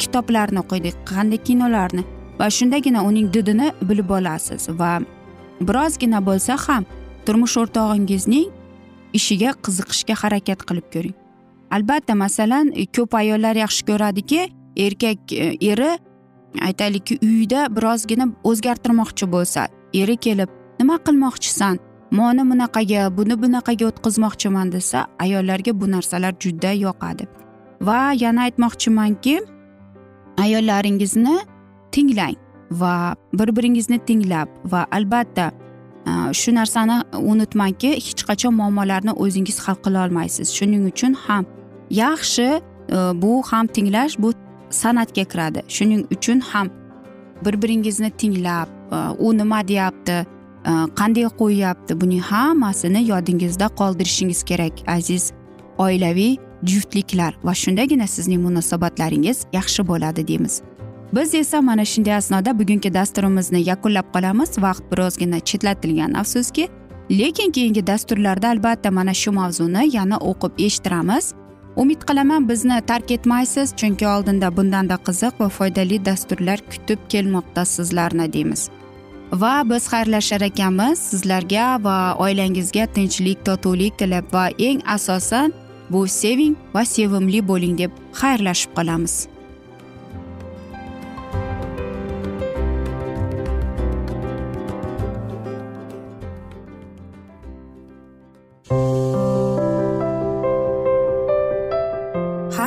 kitoblarni 0.01 0.59
o'qiydi 0.63 0.91
qanday 1.11 1.39
kinolarni 1.47 2.03
va 2.39 2.47
shundagina 2.57 3.03
uning 3.09 3.27
didini 3.33 3.67
bilib 3.89 4.09
olasiz 4.17 4.69
va 4.79 4.93
birozgina 5.67 6.19
bo'lsa 6.29 6.57
ham 6.65 6.85
turmush 7.25 7.57
o'rtog'ingizning 7.61 8.47
ishiga 9.19 9.51
qiziqishga 9.65 10.15
harakat 10.23 10.65
qilib 10.67 10.87
ko'ring. 10.93 11.20
Albatta 11.71 12.15
masalan 12.15 12.71
e, 12.75 12.85
ko'p 12.85 13.15
ayollar 13.15 13.55
yaxshi 13.55 13.85
ko'radiki 13.85 14.41
erkak 14.77 15.33
e, 15.33 15.57
eri 15.71 15.91
aytaylikki 16.67 17.19
uyda 17.23 17.67
birozgina 17.75 18.27
o'zgartirmoqchi 18.43 19.31
bo'lsa 19.35 19.67
eri 19.93 20.17
kelib 20.17 20.49
nima 20.79 20.97
qilmoqchisan? 21.07 21.79
Moni 22.11 22.43
bunaqaga 22.51 23.17
buni 23.17 23.35
bunaqaga 23.43 23.85
o'tkazmoqchiman 23.91 24.71
desa 24.71 25.05
ayollarga 25.19 25.71
bu 25.81 25.91
narsalar 25.91 26.33
juda 26.43 26.71
yoqadi. 26.85 27.27
Va 27.81 27.99
yana 28.23 28.41
aytmoqchimanki 28.47 29.35
ayollaringizni 30.37 31.37
tinglang 31.91 32.35
va 32.71 33.15
bir 33.33 33.55
biringizni 33.55 33.99
tinglab 34.07 34.47
va 34.65 34.85
albatta 34.91 35.51
e, 36.07 36.33
shu 36.33 36.55
narsani 36.55 36.97
unutmangki 37.31 37.91
hech 38.07 38.23
qachon 38.29 38.53
muammolarni 38.59 39.13
o'zingiz 39.23 39.57
hal 39.65 39.77
qila 39.85 40.05
olmaysiz 40.05 40.47
shuning 40.57 40.85
uchun 40.91 41.13
ham 41.25 41.45
yaxshi 41.91 42.49
e, 42.89 42.95
bu 43.21 43.43
ham 43.51 43.67
tinglash 43.67 44.19
bu 44.19 44.33
san'atga 44.69 45.23
kiradi. 45.23 45.61
Shuning 45.67 46.05
uchun 46.11 46.39
ham 46.39 46.69
bir 47.45 47.61
biringizni 47.61 48.09
tinglab 48.09 48.67
e, 48.91 48.95
u 49.19 49.37
nima 49.37 49.67
deyapti 49.67 50.25
e, 50.65 50.71
qanday 50.99 51.27
qo'yyapti 51.41 52.01
buning 52.01 52.21
hammasini 52.21 53.07
yodingizda 53.09 53.67
qoldirishingiz 53.67 54.43
kerak 54.43 54.73
aziz 54.87 55.31
oilaviy 55.77 56.37
juftliklar. 56.63 57.37
Va 57.43 57.53
shundagina 57.53 58.07
sizning 58.07 58.41
munosabatlaringiz 58.41 59.45
yaxshi 59.53 59.87
bo'ladi 59.87 60.27
deymiz. 60.27 60.61
Biz 61.13 61.35
esa 61.35 61.61
mana 61.61 61.85
shunday 61.85 62.15
asnoda 62.15 62.59
bugungi 62.59 62.93
dasturimizni 62.93 63.69
yakunlab 63.69 64.05
qolamiz. 64.13 64.61
Vaqt 64.61 64.83
birozgina 64.91 65.39
chetlatilgan 65.39 66.13
afsuski 66.13 66.67
lekin 67.09 67.51
keyingi 67.51 67.87
dasturlarda 67.87 68.49
albatta 68.49 68.91
mana 68.91 69.13
shu 69.13 69.31
mavzuni 69.31 69.95
yana 69.95 70.17
o'qib 70.17 70.51
eshittiramiz. 70.65 71.33
Umid 71.75 72.01
qilaman 72.07 72.49
bizni 72.49 72.81
tark 72.87 73.11
etmaysiz 73.11 73.73
chunki 73.79 74.07
oldinda 74.07 74.57
bundanda 74.57 74.97
qiziq 75.07 75.33
va 75.39 75.49
foydali 75.49 76.05
dasturlar 76.05 76.59
kutib 76.71 76.99
kelmoqda 77.09 77.65
sizlarni 77.65 78.33
deymiz. 78.33 78.69
Va 79.31 79.53
biz 79.69 79.87
xayrlashar 79.93 80.41
ekanmiz 80.41 80.99
sizlarga 80.99 81.83
va 81.83 81.97
oilangizga 82.25 82.85
tinchlik 82.95 83.45
totuvlik 83.45 83.97
tilab 83.97 84.33
va 84.33 84.45
eng 84.59 84.81
asosan 84.95 85.53
bu 85.89 86.07
seving 86.07 86.55
va 86.73 86.85
sevimli 86.85 87.47
bo'ling 87.47 87.77
deb 87.77 87.91
xayrlashib 88.21 88.75
qolamiz. 88.77 89.27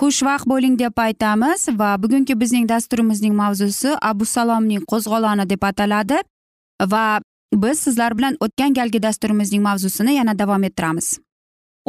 xushvaqt 0.00 0.44
bo'ling 0.52 0.74
deb 0.78 0.98
aytamiz 1.06 1.68
va 1.80 1.90
bugungi 2.02 2.34
bizning 2.40 2.66
dasturimizning 2.68 3.34
mavzusi 3.42 3.94
abu 4.10 4.24
salomning 4.24 4.82
qo'zg'oloni 4.90 5.44
deb 5.52 5.62
ataladi 5.68 6.18
va 6.92 7.04
biz 7.62 7.80
sizlar 7.84 8.18
bilan 8.18 8.36
o'tgan 8.46 8.74
galgi 8.78 9.02
dasturimizning 9.02 9.62
mavzusini 9.68 10.14
yana 10.14 10.38
davom 10.38 10.64
ettiramiz. 10.68 11.08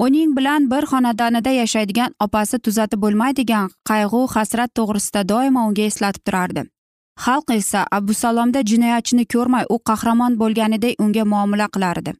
Uning 0.05 0.37
bilan 0.37 0.71
bir 0.71 0.83
xonadonida 0.91 1.51
yashaydigan 1.61 2.11
opasi 2.25 2.59
tuzatib 2.59 3.01
bo'lmaydigan 3.03 3.69
qayg'u 3.89 4.21
hasrat 4.35 4.71
to'g'risida 4.79 5.29
doimo 5.29 5.67
unga 5.67 5.81
eslatib 5.91 6.23
turardi. 6.27 6.63
Xalq 7.25 7.51
esa 7.59 7.81
abu 7.91 8.13
salomda 8.13 8.61
jinoyatchini 8.71 9.25
ko'rmay 9.33 9.65
u 9.69 9.77
qahramon 9.89 10.39
bo'lganidek 10.41 11.01
unga 11.03 11.25
muomala 11.25 11.67
qilardi. 11.75 12.13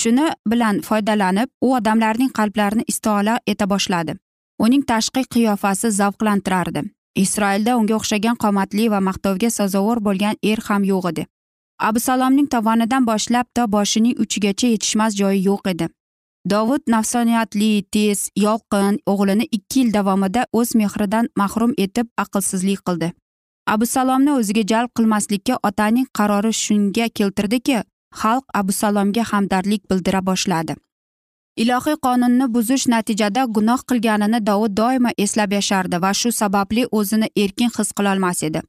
Shuni 0.00 0.26
bilan 0.50 0.80
foydalanib 0.88 1.48
u 1.66 1.74
odamlarning 1.78 2.30
qalblarini 2.38 2.84
istola 2.92 3.38
eta 3.46 3.70
boshladi. 3.72 4.23
Uning 4.58 4.82
tashqi 4.90 5.22
qiyofasi 5.32 5.90
zavqlantirardi. 6.00 6.82
Isroilda 7.24 7.76
unga 7.80 7.94
o'xshagan 7.98 8.36
qomatli 8.44 8.90
va 8.92 9.00
maqtovga 9.08 9.50
sazovor 9.50 9.98
bo'lgan 10.06 10.36
er 10.42 10.58
ham 10.68 10.84
yo'q 10.84 11.08
edi. 11.12 11.26
Abusalomning 11.88 12.48
tovonidan 12.54 13.06
boshlab 13.10 13.46
to 13.54 13.66
boshining 13.76 14.14
uchigacha 14.22 14.66
yetishmas 14.74 15.12
joyi 15.20 15.44
yo'q 15.48 15.70
edi. 15.72 15.88
Dovud 16.52 16.82
nafsoniyatli 16.94 17.70
tez 17.94 18.28
yolqin 18.36 18.98
o'g'lini 19.12 19.46
ikki 19.56 19.80
yil 19.80 19.92
davomida 19.92 20.46
o'z 20.52 20.74
mehridan 20.80 21.28
mahrum 21.40 21.72
etib 21.84 22.06
aqlsizlik 22.24 22.80
qildi. 22.88 23.12
Abusalomni 23.74 24.32
o'ziga 24.38 24.64
jalb 24.72 24.90
qilmaslikka 24.96 25.54
otaning 25.68 26.06
qarori 26.18 26.52
shunga 26.64 27.06
keltirdiki 27.18 27.78
xalq 28.22 28.44
abusalomga 28.60 29.24
hamdardlik 29.32 29.82
bildira 29.90 30.20
boshladi. 30.26 30.76
Ilohiy 31.56 31.96
qonunni 32.06 32.46
buzish 32.54 32.86
natijada 32.94 33.44
gunoh 33.56 33.80
qilganini 33.88 34.40
dovud 34.46 34.76
doimo 34.80 35.10
eslab 35.24 35.52
yashardi 35.52 36.02
va 36.04 36.12
shu 36.20 36.32
sababli 36.32 36.86
o'zini 36.98 37.28
erkin 37.36 37.70
his 37.76 37.92
qilolmas 37.98 38.42
edi. 38.48 38.62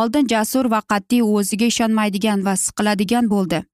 Oldin 0.00 0.26
jasur 0.32 0.70
va 0.70 0.80
qat'iy 0.92 1.22
o'ziga 1.22 1.66
ishonmaydigan 1.72 2.44
va 2.46 2.54
siqiladigan 2.64 3.30
bo'ldi. 3.30 3.64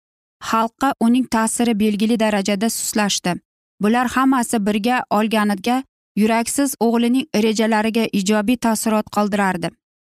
Xalqqa 0.51 0.95
uning 1.01 1.27
ta'siri 1.35 1.75
belgili 1.83 2.17
darajada 2.25 2.71
suslashdi 2.71 3.35
bular 3.83 4.07
hammasi 4.09 4.67
birga 4.67 5.03
olganiga 5.11 5.83
yuraksiz 6.17 6.75
o'g'lining 6.87 7.27
rejalariga 7.47 8.05
ijobiy 8.21 8.57
taassurot 8.57 9.07
qoldirardi. 9.17 9.69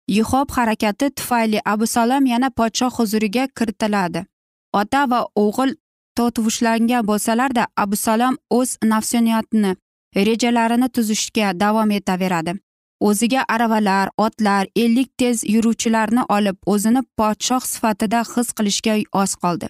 Yuhob 0.08 0.50
harakati 0.56 1.10
tufayli 1.10 1.60
abu 1.64 1.86
salom 1.86 2.26
yana 2.26 2.50
podshoh 2.50 2.92
huzuriga 2.98 3.46
kiritiladi. 3.58 4.24
Ota 4.72 5.04
va 5.10 5.20
o'g'il 5.36 5.74
totuvushlangan 6.16 7.06
bo'lsalarda 7.10 7.64
abusalom 7.84 8.34
o'z 8.58 8.70
nafsoniyatini 8.92 9.72
rejalarini 10.16 10.88
tuzishga 10.88 11.60
davom 11.60 11.90
etaveradi. 11.90 12.54
O'ziga 13.00 13.44
aravalar 13.48 14.08
otlar 14.16 14.66
ellik 14.76 15.10
tez 15.18 15.44
yuruvchilarni 15.54 16.22
olib 16.36 16.56
o'zini 16.66 17.02
podshoh 17.18 17.62
sifatida 17.72 18.20
his 18.32 18.48
qilishga 18.56 18.94
oz 19.22 19.34
qoldi. 19.42 19.66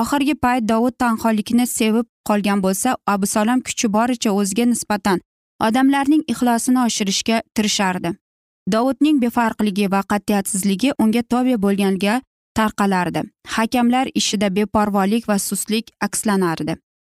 Oxirgi 0.00 0.34
payt 0.34 0.68
dovud 0.68 0.94
tanholikni 1.02 1.66
sevib 1.66 2.06
qolgan 2.28 2.62
bo'lsa 2.64 2.96
abusalom 3.14 3.60
kuchi 3.66 3.88
boricha 3.96 4.30
o'ziga 4.40 4.64
nisbatan 4.72 5.20
odamlarning 5.66 6.22
ixlosini 6.32 6.80
oshirishga 6.86 7.42
tirishardi. 7.54 8.10
Dovudning 8.72 9.20
befarqligi 9.24 9.86
va 9.94 10.00
qat'iyatsizligi 10.12 10.90
unga 11.02 11.22
tobe 11.32 11.56
bo'lganga 11.64 12.20
tarqalardi. 12.58 13.22
Hakamlar 13.54 14.06
ishida 14.20 14.48
beparvolik 14.56 15.28
va 15.28 15.38
sustlik 15.38 15.90
akslanardi. 16.00 16.76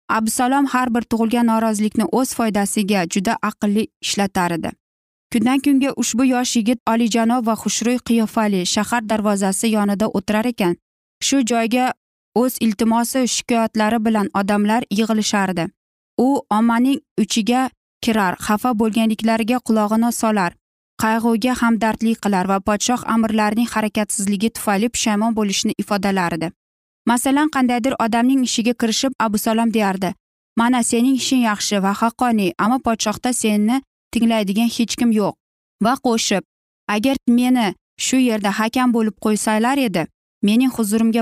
Absalom 0.09 0.65
har 0.73 0.89
bir 0.95 1.03
tug'ilgan 1.11 1.47
norozilikni 1.51 2.05
o'z 2.19 2.33
foydasiga 2.37 3.01
juda 3.13 3.37
aqlli 3.49 3.87
ishlatar 4.05 4.51
edi. 4.57 4.71
Kundan 5.33 5.59
kunga 5.65 5.91
ushbu 6.01 6.25
yosh 6.25 6.55
yigit 6.57 6.79
olijanob 6.91 7.45
va 7.47 7.55
xushro'y 7.63 7.99
qiyofali 8.07 8.61
shahar 8.73 9.09
darvozasi 9.09 9.67
yonida 9.77 10.07
o'tirar 10.17 10.45
ekan. 10.51 10.73
Shu 11.27 11.37
joyga 11.51 11.85
o'z 12.41 12.57
iltimosi 12.65 13.27
shikoyatlari 13.35 13.99
bilan 14.05 14.27
odamlar 14.41 14.83
yig'ilishardi. 14.99 15.65
U 16.25 16.27
ommaning 16.57 16.99
uchiga 17.23 17.69
kirar 18.03 18.33
xafa 18.47 18.71
bo'lganliklariga 18.81 19.57
qulog'ini 19.67 20.11
solar. 20.21 20.51
Qayg'uga 21.03 21.53
hamdardlik 21.61 22.21
qilar 22.23 22.45
va 22.51 22.57
podshoh 22.67 23.01
amirlarining 23.13 23.69
harakatsizligi 23.73 24.49
tufayli 24.55 24.89
pushaymon 24.93 25.35
bo'lishini 25.37 25.73
ifodalardi. 25.81 26.51
Masalan 27.11 27.49
qandaydir 27.55 27.93
odamning 28.05 28.41
ishiga 28.47 28.73
kirishib 28.81 29.13
abu 29.25 29.37
salom 29.37 29.73
deyardi. 29.73 30.13
Mana 30.59 30.83
sening 30.83 31.15
ishing 31.21 31.43
yaxshi 31.49 31.83
va 31.85 31.91
haqqoniy 32.01 32.51
ammo 32.63 32.77
podshohda 32.87 33.33
seni 33.41 33.81
tinglaydigan 34.13 34.69
hech 34.77 34.95
kim 34.99 35.11
yo'q 35.19 35.33
va 35.85 35.93
qo'shib 36.05 36.43
agar 36.95 37.15
meni 37.37 37.67
shu 38.05 38.17
yerda 38.29 38.51
hakam 38.59 38.93
bo'lib 38.95 39.15
qo'ysalar 39.25 39.77
edi 39.87 40.03
mening 40.47 40.71
huzurimga 40.77 41.21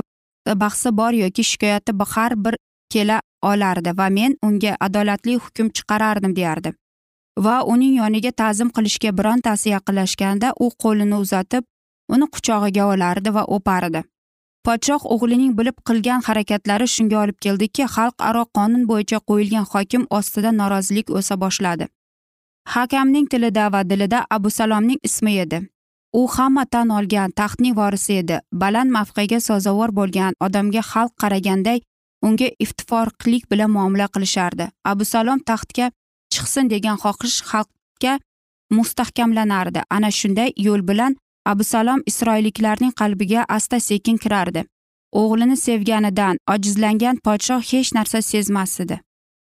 bahsi 0.62 0.90
bor 1.00 1.12
yoki 1.22 1.42
shikoyati 1.50 1.92
har 2.14 2.32
bir 2.44 2.54
kela 2.92 3.20
olardi 3.42 3.90
va 3.98 4.08
men 4.18 4.36
unga 4.42 4.76
adolatli 4.80 5.34
hukm 5.44 5.66
chiqarardim 5.76 6.36
deyardi. 6.36 6.72
Va 7.46 7.56
uning 7.72 7.94
yoniga 8.00 8.32
ta'zim 8.42 8.70
qilishga 8.76 9.10
birontasi 9.18 9.72
yaqinlashganda 9.74 10.52
u 10.64 10.70
qo'lini 10.84 11.16
uzatib 11.24 11.64
uni 12.14 12.26
quchog'iga 12.34 12.84
olardi 12.92 13.34
va 13.36 13.44
o'pardi. 13.56 14.02
Podshoh 14.66 15.04
o'g'lining 15.14 15.52
bilib 15.58 15.76
qilgan 15.88 16.24
harakatlari 16.28 16.86
shunga 16.94 17.18
olib 17.22 17.38
keldiki 17.44 17.86
xalqaro 17.96 18.44
qonun 18.56 18.82
bo'yicha 18.90 19.18
qo'yilgan 19.30 19.66
hokim 19.72 20.06
ostida 20.18 20.52
norozilik 20.60 21.10
o'sa 21.20 21.40
boshladi. 21.44 21.88
Hakamning 22.74 23.26
tilida 23.32 23.68
va 23.74 23.82
dilida 23.90 24.24
abu 24.36 24.50
salomning 24.50 24.98
ismi 25.08 25.36
edi. 25.44 25.60
U 26.20 26.26
hamma 26.34 26.64
tan 26.72 26.90
olgan 26.98 27.32
taxtning 27.40 27.76
vorisi 27.76 28.18
edi. 28.22 28.40
Baland 28.52 28.90
mavqega 28.96 29.40
sazovor 29.48 29.94
bo'lgan 29.98 30.36
odamga 30.46 30.82
xalq 30.90 31.14
qaraganday 31.22 31.80
unga 32.22 32.48
iftiforlik 32.64 33.50
bilan 33.50 33.70
muomala 33.76 34.08
qilishardi. 34.14 34.68
Abu 34.84 35.04
salom 35.04 35.40
taxtga 35.50 35.90
chiqsin 36.38 36.70
degan 36.74 36.96
xohish 37.04 37.38
xalqga 37.50 38.14
mustahkamlanardi. 38.78 39.80
Ana 39.96 40.10
shunday 40.20 40.52
yo'l 40.66 40.86
bilan 40.90 41.16
abusalom 41.52 42.00
isroilliklarning 42.10 42.94
qalbiga 43.00 43.44
asta 43.56 43.80
sekin 43.80 44.16
kirardi. 44.22 44.64
O'g'lini 45.22 45.56
sevganidan 45.66 46.40
ojizlangan 46.54 47.16
podshoh 47.26 47.62
hech 47.72 47.92
narsa 47.98 48.22
sezmas 48.22 48.80
edi 48.84 48.98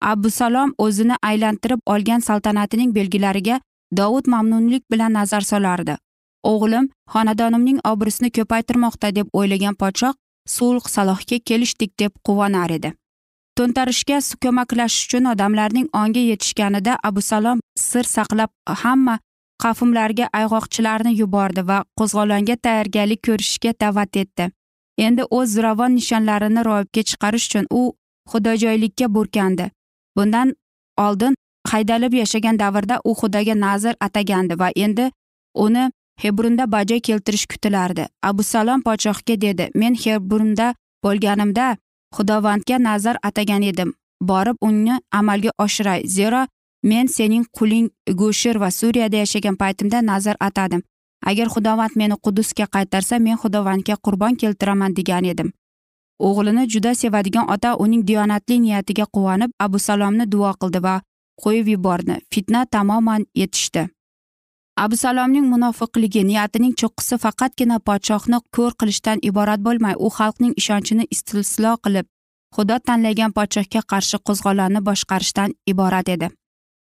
abusalom 0.01 0.73
o'zini 0.77 1.15
aylantirib 1.23 1.79
olgan 1.85 2.19
saltanatining 2.19 2.95
belgilariga 2.95 3.59
dovud 3.97 4.27
mamnunlik 4.27 4.83
bilan 4.91 5.13
nazar 5.13 5.41
solardi. 5.41 5.97
O'g'lim 6.43 6.89
xonadonimning 7.13 7.79
obro'sini 7.91 8.31
ko'paytirmoqda 8.37 9.15
deb 9.15 9.27
o'ylagan 9.33 9.75
podshoh 9.81 10.13
sulh 10.55 10.87
salohga 10.95 11.39
kelishdik 11.39 11.99
deb 11.99 12.11
quvonar 12.27 12.71
edi. 12.77 12.93
To'ntarishga 13.57 14.19
ko'maklashish 14.43 15.03
uchun 15.07 15.25
odamlarning 15.33 15.87
ongi 16.01 16.23
yetishganida 16.31 16.93
abusalom 17.09 17.59
sir 17.89 18.05
saqlab 18.15 18.51
hamma 18.83 19.15
qafimlarga 19.63 20.25
ayg'oqchilarni 20.39 21.11
yubordi 21.21 21.61
va 21.69 21.77
qo'zg'olonga 21.99 22.55
tayyorgarlik 22.65 23.21
ko'rishga 23.27 23.71
da'vat 23.83 24.17
etdi. 24.23 24.49
Endi 25.05 25.23
o'z 25.37 25.53
zo'ravon 25.55 25.95
nishonlarini 25.99 26.61
ro'yobga 26.69 27.01
chiqarish 27.09 27.45
uchun 27.49 27.65
u 27.79 27.81
xudojoylikka 28.31 29.07
burkandi. 29.15 29.65
Bundan 30.17 30.55
oldin 31.05 31.35
haydalib 31.71 32.13
yashagan 32.21 32.59
davrda 32.63 32.95
u 33.09 33.11
xudoga 33.21 33.55
nazr 33.65 33.93
atagandi 34.07 34.59
va 34.61 34.69
endi 34.85 35.11
uni 35.65 35.85
hebrunda 36.23 36.71
bajo 36.71 36.97
keltirish 37.07 37.45
kutilardi. 37.51 38.07
Abu 38.29 38.43
salom 38.43 38.81
podshohga 38.87 39.35
dedi 39.45 39.69
men 39.75 39.95
hebrunda 40.03 40.67
bo'lganimda 41.03 41.77
xudovandga 42.15 42.77
nazar 42.79 43.17
atagan 43.23 43.63
edim. 43.63 43.93
Borib 44.21 44.57
uni 44.61 44.99
amalga 45.11 45.51
oshiray 45.57 46.01
zero 46.07 46.45
men 46.83 47.07
sening 47.07 47.45
quling 47.57 47.89
go'shir 48.21 48.59
va 48.59 48.69
suriyada 48.71 49.17
yashagan 49.17 49.55
paytimda 49.55 50.01
nazar 50.01 50.35
atadim. 50.39 50.81
Agar 51.25 51.47
xudovand 51.53 51.95
meni 51.95 52.15
qudusga 52.25 52.65
qaytarsa 52.75 53.19
men 53.19 53.37
xudovandga 53.37 53.95
qurbon 54.05 54.35
keltiraman 54.35 54.95
degan 54.95 55.25
edim. 55.25 55.51
O'g'lini 56.19 56.67
juda 56.73 56.91
sevadigan 56.95 57.49
ota 57.53 57.75
uning 57.83 58.03
diyonatli 58.07 58.59
niyatiga 58.59 59.05
quvonib 59.13 59.51
abu 59.59 59.79
salomni 59.79 60.25
duo 60.31 60.51
qildi 60.61 60.79
va 60.83 61.01
qo'yib 61.43 61.67
yubordi. 61.73 62.15
Fitna 62.33 62.65
tamoman 62.65 63.25
yetishdi. 63.35 63.87
Abusalomning 64.77 65.45
munofiqligi 65.53 66.23
niyatining 66.25 66.73
cho'qqisi 66.81 67.17
faqatgina 67.23 67.79
podshohni 67.79 68.39
ko'r 68.55 68.73
qilishdan 68.79 69.19
iborat 69.29 69.59
bo'lmay 69.67 69.95
u 69.99 70.09
xalqning 70.17 70.53
ishonchini 70.61 71.07
istislo 71.15 71.73
qilib 71.85 72.07
xudo 72.55 72.77
tanlagan 72.87 73.31
podshohga 73.37 73.81
qarshi 73.91 74.17
qo'zg'olonni 74.27 74.81
boshqarishdan 74.87 75.53
iborat 75.73 76.09
edi. 76.09 76.29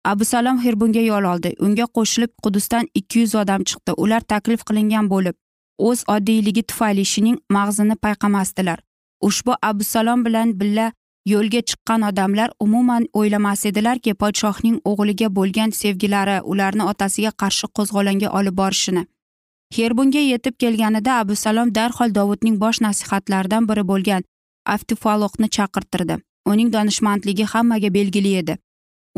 Abusalom 0.04 0.58
salom 0.62 0.94
yo'l 0.94 1.24
oldi. 1.32 1.54
Unga 1.58 1.86
qo'shilib 1.96 2.32
qudusdan 2.44 2.86
ikki 2.94 3.18
yuz 3.20 3.34
odam 3.34 3.62
chiqdi. 3.68 3.92
Ular 3.96 4.20
taklif 4.20 4.64
qilingan 4.68 5.08
bo'lib 5.10 5.36
o'z 5.78 6.04
oddiyligi 6.08 6.62
tufayli 6.62 7.00
ishining 7.00 7.38
mag'zini 7.56 7.96
payqamasdilar. 8.04 8.78
Ushbu 9.20 9.52
abusalom 9.62 10.24
bilan 10.24 10.60
billa 10.60 10.92
yo'lga 11.32 11.60
chiqqan 11.68 12.02
odamlar 12.10 12.50
umuman 12.64 13.06
o'ylamas 13.20 13.66
edilarki 13.70 14.14
podshohning 14.22 14.76
o'g'liga 14.90 15.28
bo'lgan 15.38 15.70
sevgilari 15.80 16.36
ularni 16.52 16.84
otasiga 16.92 17.32
qarshi 17.42 17.66
qo'zg'olonga 17.76 18.28
olib 18.38 18.56
borishini. 18.60 19.02
Herbunga 19.76 20.22
yetib 20.32 20.54
kelganida 20.62 21.12
abu 21.22 21.34
salom 21.44 21.74
darhol 21.78 22.14
dovudning 22.18 22.60
bosh 22.64 22.80
nasihatlaridan 22.86 23.68
biri 23.70 23.84
bo'lgan 23.90 24.22
aftifaloqni 24.74 25.48
chaqirtirdi. 25.56 26.16
Uning 26.52 26.68
donishmandligi 26.76 27.44
hammaga 27.52 27.90
belgili 27.98 28.36
edi. 28.42 28.58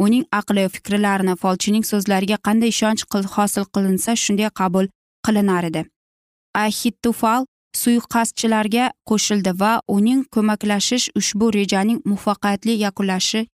Uning 0.04 0.24
aqli 0.40 0.64
fikrlarini 0.74 1.34
folchining 1.42 1.84
so'zlariga 1.90 2.38
qanday 2.46 2.70
ishonch 2.74 3.02
hosil 3.36 3.64
qilinsa 3.74 4.16
shunday 4.24 4.50
qabul 4.60 4.86
qilinar 5.26 5.64
edi. 5.70 5.82
Ahitufal 6.64 7.46
suiqasdchilarga 7.76 8.90
qo'shildi 9.08 9.52
va 9.60 9.72
uning 9.96 10.20
ko'maklashish 10.34 11.06
ushbu 11.20 11.50
rejaning 11.58 12.00
muvaffaqiyatli 12.10 12.74
yakunlashi 12.84 13.46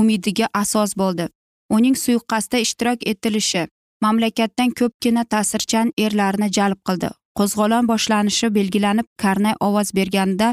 umidiga 0.00 0.46
asos 0.62 0.94
bo'ldi. 1.00 1.28
Uning 1.76 1.96
suiqasdda 2.04 2.58
ishtirok 2.66 3.06
etilishi 3.12 3.62
mamlakatdan 4.04 4.70
ko'pgina 4.80 5.24
ta'sirchan 5.32 5.92
erlarni 6.04 6.48
jalb 6.56 6.78
qildi. 6.88 7.08
Qo'zg'olon 7.38 7.88
boshlanishi 7.92 8.50
belgilanib 8.56 9.08
karnay 9.22 9.54
ovoz 9.68 9.88
berganda 9.98 10.48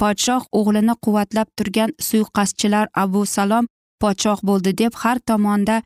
podshoh 0.00 0.42
o'g'lini 0.58 0.94
quvvatlab 1.04 1.48
turgan 1.58 1.90
suiqasdchilar 2.08 2.86
abu 3.02 3.26
salom 3.36 3.66
podshoh 4.02 4.40
bo'ldi 4.48 4.72
deb 4.80 4.92
har 5.02 5.18
tomonda 5.28 5.76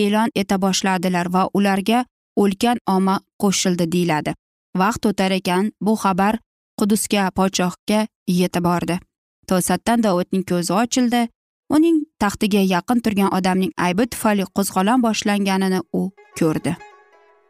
e'lon 0.00 0.30
eta 0.42 0.56
boshladilar 0.64 1.26
va 1.34 1.42
ularga 1.58 2.04
ulkan 2.42 2.78
omma 2.94 3.16
qo'shildi 3.42 3.86
deyiladi. 3.94 4.34
Vaqt 4.80 5.06
o'tar 5.10 5.32
ekan 5.38 5.72
bu 5.80 5.96
xabar 6.02 6.38
qudusga 6.78 7.30
podshohga 7.38 8.06
yetib 8.28 8.64
bordi. 8.64 8.98
To'satdan 9.48 10.02
dovudning 10.04 10.44
ko'zi 10.50 10.72
ochildi. 10.82 11.22
Uning 11.74 11.98
taxtiga 12.22 12.62
yaqin 12.74 13.00
turgan 13.04 13.30
odamning 13.38 13.72
aybi 13.86 14.06
tufayli 14.12 14.44
qo'zg'olon 14.56 15.04
boshlanganini 15.06 15.80
u 16.00 16.02
ko'rdi. 16.38 16.76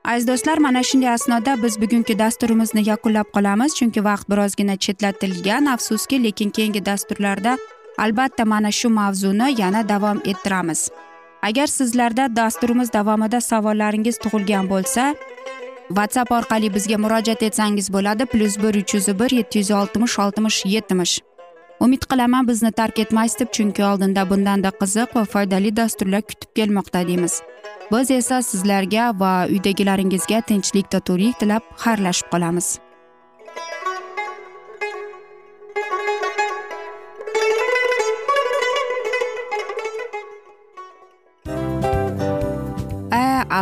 Aziz 0.04 0.26
do'stlar 0.28 0.58
mana 0.58 0.82
shunday 0.88 1.12
asnoda 1.14 1.52
biz 1.62 1.74
bugungi 1.82 2.14
dasturimizni 2.18 2.82
yakunlab 2.88 3.28
qolamiz 3.34 3.74
chunki 3.78 4.00
vaqt 4.08 4.26
birozgina 4.30 4.76
chetlatilgan 4.84 5.66
afsuski 5.74 6.22
lekin 6.24 6.50
keyingi 6.56 6.82
dasturlarda 6.86 7.52
albatta 7.98 8.44
mana 8.44 8.70
shu 8.78 8.88
mavzuni 8.90 9.48
yana 9.60 9.88
davom 9.88 10.18
ettiramiz. 10.24 10.90
Agar 11.42 11.66
sizlarda 11.66 12.36
dasturimiz 12.36 12.92
davomida 12.92 13.40
savollaringiz 13.40 14.16
tug'ilgan 14.24 14.68
bo'lsa 14.72 15.14
whatsapp 15.96 16.30
orqali 16.38 16.68
bizga 16.74 16.98
murojaat 17.04 17.42
etsangiz 17.48 17.92
bo'ladi. 17.92 18.26
Plyus 18.32 18.58
bir 18.62 18.74
uch 18.80 18.94
yuz 18.94 19.06
bir 19.20 19.30
yetti 19.38 19.58
yuz 19.58 19.70
oltmish 19.70 20.18
oltmish 20.18 20.58
yetmish. 20.74 21.14
Umid 21.80 22.02
qilaman 22.10 22.48
bizni 22.48 22.72
tark 22.72 22.98
etmaysiz 22.98 23.38
deb 23.40 23.50
chunki 23.56 23.84
oldinda 23.84 24.22
bundanda 24.30 24.70
qiziq 24.82 25.16
va 25.16 25.24
foydali 25.24 25.76
dasturlar 25.76 26.22
kutib 26.22 26.50
kelmoqda 26.56 27.06
deymiz. 27.08 27.42
Biz 27.92 28.10
esa 28.10 28.42
sizlarga 28.42 29.10
va 29.20 29.32
uydagilaringizga 29.54 30.40
tinchlik 30.40 30.90
totuvlik 30.90 31.38
tilab 31.40 31.62
xayrlashib 31.84 32.32
qolamiz. 32.32 32.78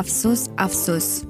Afsus 0.00 0.48
afsus. 0.56 1.29